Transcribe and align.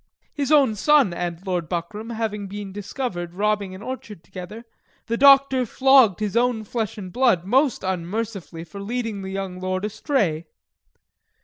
His 0.33 0.51
own 0.51 0.73
son 0.73 1.13
and 1.13 1.45
Lord 1.45 1.69
Buckram 1.69 2.09
having 2.15 2.47
been 2.47 2.73
discovered 2.73 3.35
robbing 3.35 3.75
an 3.75 3.83
orchard 3.83 4.23
together, 4.23 4.65
the 5.05 5.15
Doctor 5.15 5.63
flogged 5.63 6.21
his 6.21 6.35
own 6.35 6.63
flesh 6.63 6.97
and 6.97 7.13
blood 7.13 7.45
most 7.45 7.83
unmercifully 7.83 8.63
for 8.63 8.81
leading 8.81 9.21
the 9.21 9.29
young 9.29 9.59
Lord 9.59 9.85
astray. 9.85 10.47